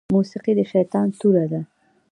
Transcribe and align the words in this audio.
موسيقي 0.15 0.53
د 0.59 0.61
شيطان 0.71 1.07
توره 1.19 1.45
ده 1.51 1.61